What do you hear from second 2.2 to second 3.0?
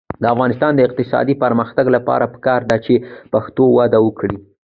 پکار ده چې